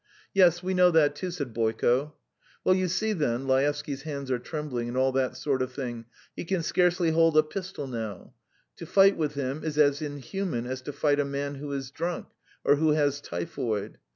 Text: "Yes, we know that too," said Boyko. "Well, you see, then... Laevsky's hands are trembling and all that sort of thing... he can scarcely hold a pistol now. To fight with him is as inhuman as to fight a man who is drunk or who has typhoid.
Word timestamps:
"Yes, 0.33 0.63
we 0.63 0.73
know 0.73 0.89
that 0.89 1.13
too," 1.13 1.29
said 1.29 1.53
Boyko. 1.53 2.15
"Well, 2.63 2.73
you 2.73 2.87
see, 2.87 3.13
then... 3.13 3.45
Laevsky's 3.47 4.01
hands 4.01 4.31
are 4.31 4.39
trembling 4.39 4.87
and 4.87 4.97
all 4.97 5.11
that 5.11 5.37
sort 5.37 5.61
of 5.61 5.73
thing... 5.73 6.05
he 6.35 6.43
can 6.43 6.63
scarcely 6.63 7.11
hold 7.11 7.37
a 7.37 7.43
pistol 7.43 7.85
now. 7.85 8.33
To 8.77 8.87
fight 8.87 9.15
with 9.15 9.35
him 9.35 9.63
is 9.63 9.77
as 9.77 10.01
inhuman 10.01 10.65
as 10.65 10.81
to 10.81 10.91
fight 10.91 11.19
a 11.19 11.23
man 11.23 11.53
who 11.53 11.71
is 11.71 11.91
drunk 11.91 12.25
or 12.65 12.77
who 12.77 12.93
has 12.93 13.21
typhoid. 13.21 13.99